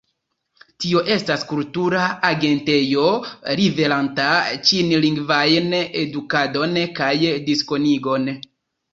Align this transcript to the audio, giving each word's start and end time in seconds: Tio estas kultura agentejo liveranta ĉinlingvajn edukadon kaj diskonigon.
Tio 0.83 1.01
estas 1.15 1.41
kultura 1.49 2.05
agentejo 2.29 3.03
liveranta 3.59 4.29
ĉinlingvajn 4.69 5.75
edukadon 6.01 6.73
kaj 7.01 7.11
diskonigon. 7.51 8.27